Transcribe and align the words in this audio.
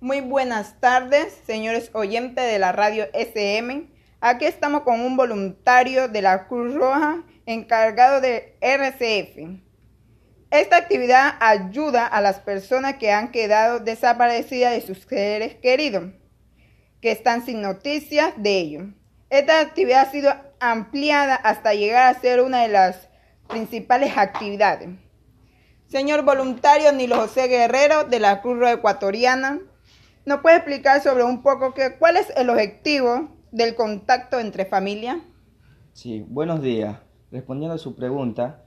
Muy 0.00 0.20
buenas 0.20 0.78
tardes, 0.78 1.32
señores 1.46 1.88
oyentes 1.94 2.44
de 2.44 2.58
la 2.58 2.70
radio 2.72 3.06
SM. 3.14 3.88
Aquí 4.20 4.44
estamos 4.44 4.82
con 4.82 5.00
un 5.00 5.16
voluntario 5.16 6.08
de 6.08 6.20
la 6.20 6.48
Cruz 6.48 6.74
Roja 6.74 7.22
encargado 7.46 8.20
de 8.20 8.58
RCF. 8.60 9.58
Esta 10.50 10.76
actividad 10.76 11.36
ayuda 11.40 12.06
a 12.06 12.20
las 12.20 12.40
personas 12.40 12.96
que 12.96 13.10
han 13.10 13.32
quedado 13.32 13.80
desaparecidas 13.80 14.72
de 14.72 14.82
sus 14.82 14.98
seres 14.98 15.54
queridos, 15.54 16.12
que 17.00 17.10
están 17.10 17.46
sin 17.46 17.62
noticias 17.62 18.34
de 18.36 18.58
ellos. 18.58 18.84
Esta 19.30 19.60
actividad 19.60 20.08
ha 20.08 20.10
sido 20.10 20.34
ampliada 20.60 21.36
hasta 21.36 21.72
llegar 21.72 22.14
a 22.14 22.20
ser 22.20 22.42
una 22.42 22.60
de 22.60 22.68
las 22.68 23.08
principales 23.48 24.18
actividades. 24.18 24.90
Señor 25.88 26.22
voluntario 26.22 26.92
Nilo 26.92 27.16
José 27.16 27.48
Guerrero 27.48 28.04
de 28.04 28.20
la 28.20 28.42
Cruz 28.42 28.58
Roja 28.58 28.72
Ecuatoriana, 28.72 29.60
¿nos 30.26 30.40
puede 30.40 30.56
explicar 30.56 31.02
sobre 31.02 31.22
un 31.22 31.42
poco 31.42 31.72
que, 31.72 31.96
cuál 31.98 32.16
es 32.16 32.30
el 32.36 32.50
objetivo 32.50 33.28
del 33.52 33.74
contacto 33.76 34.40
entre 34.40 34.66
familia? 34.66 35.20
Sí, 35.92 36.26
buenos 36.28 36.60
días. 36.60 36.98
Respondiendo 37.30 37.76
a 37.76 37.78
su 37.78 37.94
pregunta, 37.94 38.64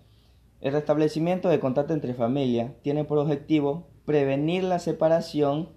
el 0.61 0.73
restablecimiento 0.73 1.49
de 1.49 1.59
contacto 1.59 1.93
entre 1.93 2.13
familia 2.13 2.75
tiene 2.81 3.03
por 3.03 3.17
objetivo 3.17 3.89
prevenir 4.05 4.63
la 4.63 4.79
separación 4.79 5.69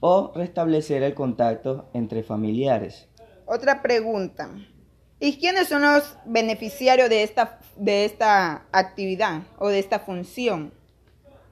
o 0.00 0.32
restablecer 0.34 1.02
el 1.02 1.14
contacto 1.14 1.90
entre 1.94 2.22
familiares. 2.22 3.08
Otra 3.44 3.82
pregunta. 3.82 4.50
¿Y 5.18 5.38
quiénes 5.38 5.68
son 5.68 5.82
los 5.82 6.16
beneficiarios 6.26 7.08
de 7.08 7.22
esta, 7.22 7.60
de 7.76 8.04
esta 8.04 8.66
actividad 8.72 9.42
o 9.58 9.68
de 9.68 9.78
esta 9.80 9.98
función? 9.98 10.72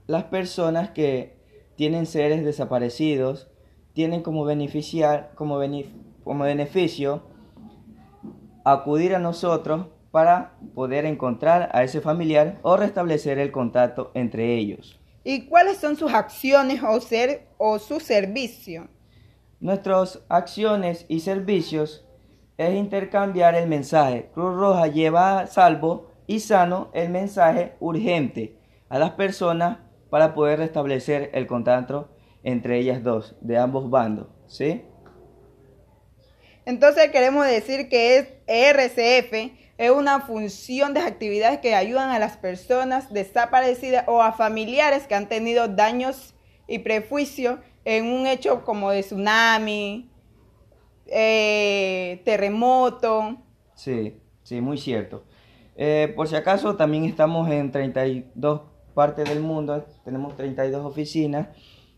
Las 0.07 0.25
personas 0.25 0.91
que 0.91 1.37
tienen 1.77 2.07
seres 2.07 2.45
desaparecidos 2.45 3.52
tienen 3.93 4.23
como, 4.23 4.45
beneficiar, 4.45 5.33
como, 5.35 5.61
como 6.25 6.45
beneficio 6.45 7.23
acudir 8.65 9.15
a 9.15 9.19
nosotros 9.19 9.87
para 10.11 10.53
poder 10.75 11.07
encontrar 11.07 11.71
a 11.73 11.83
ese 11.83 12.01
familiar 12.01 12.59
o 12.63 12.77
restablecer 12.77 13.39
el 13.39 13.51
contacto 13.51 14.11
entre 14.15 14.55
ellos. 14.55 15.01
¿Y 15.25 15.47
cuáles 15.47 15.79
son 15.79 15.97
sus 15.97 16.13
acciones 16.13 16.83
o, 16.83 17.01
ser, 17.01 17.47
o 17.57 17.79
su 17.79 18.01
servicio? 18.01 18.89
Nuestras 19.61 20.21
acciones 20.29 21.07
y 21.09 21.21
servicios 21.21 22.05
es 22.59 22.75
intercambiar 22.75 23.55
el 23.55 23.69
mensaje. 23.69 24.31
Cruz 24.35 24.55
Roja 24.55 24.89
lleva 24.89 25.41
a 25.41 25.47
salvo 25.47 26.11
y 26.27 26.41
sano 26.41 26.91
el 26.93 27.11
mensaje 27.11 27.75
urgente 27.81 28.57
a 28.89 28.99
las 28.99 29.13
personas 29.13 29.79
para 30.11 30.35
poder 30.35 30.59
restablecer 30.59 31.31
el 31.33 31.47
contacto 31.47 32.09
entre 32.45 32.79
ellas 32.79 33.03
dos, 33.03 33.37
de 33.41 33.59
ambos 33.59 33.91
bandos, 33.91 34.29
¿sí? 34.47 34.83
Entonces 36.65 37.11
queremos 37.11 37.47
decir 37.47 37.89
que 37.89 38.19
es 38.19 38.29
RCF 38.47 39.63
es 39.79 39.91
una 39.91 40.21
función 40.21 40.95
de 40.95 41.01
actividades 41.01 41.59
que 41.59 41.75
ayudan 41.75 42.11
a 42.11 42.19
las 42.21 42.37
personas 42.37 43.13
desaparecidas 43.13 44.05
o 44.07 44.23
a 44.23 44.33
familiares 44.33 45.09
que 45.09 45.17
han 45.17 45.29
tenido 45.29 45.67
daños 45.67 46.35
y 46.69 46.79
prejuicios 46.81 47.59
en 47.85 48.07
un 48.07 48.29
hecho 48.29 48.65
como 48.65 48.93
de 48.93 49.01
tsunami, 49.01 50.09
eh, 51.07 52.23
terremoto. 52.25 53.39
Sí, 53.75 54.21
sí, 54.45 54.61
muy 54.61 54.79
cierto. 54.79 55.25
Eh, 55.75 56.13
por 56.15 56.29
si 56.29 56.37
acaso, 56.37 56.77
también 56.77 57.05
estamos 57.05 57.51
en 57.51 57.73
32 57.73 58.61
partes 58.95 59.29
del 59.29 59.41
mundo, 59.41 59.85
tenemos 60.05 60.37
32 60.37 60.85
oficinas. 60.85 61.49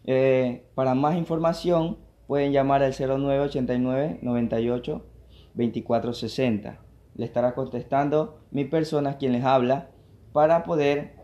Eh, 0.04 0.66
para 0.74 0.94
más 0.94 1.16
información, 1.16 1.98
pueden 2.26 2.52
llamar 2.52 2.82
al 2.82 2.92
0989 2.92 4.18
98 4.22 5.04
2460 5.54 6.84
le 7.14 7.24
estará 7.24 7.54
contestando 7.54 8.40
mi 8.50 8.64
persona 8.64 9.16
quien 9.18 9.32
les 9.32 9.44
habla 9.44 9.88
para 10.32 10.64
poder 10.64 11.14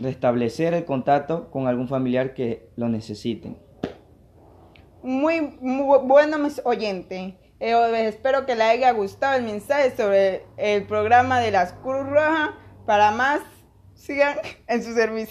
restablecer 0.00 0.74
el 0.74 0.84
contacto 0.84 1.50
con 1.50 1.66
algún 1.66 1.88
familiar 1.88 2.34
que 2.34 2.68
lo 2.76 2.88
necesiten. 2.88 3.58
Muy, 5.02 5.58
bueno, 5.60 6.38
mis 6.38 6.60
oyentes. 6.64 7.34
Eh, 7.60 8.08
espero 8.08 8.46
que 8.46 8.56
les 8.56 8.66
haya 8.66 8.90
gustado 8.92 9.36
el 9.36 9.44
mensaje 9.44 9.94
sobre 9.96 10.44
el 10.56 10.86
programa 10.86 11.40
de 11.40 11.52
las 11.52 11.72
Cruz 11.74 12.06
Roja. 12.06 12.58
Para 12.86 13.12
más, 13.12 13.40
sigan 13.94 14.38
en 14.66 14.82
su 14.82 14.92
servicio. 14.94 15.30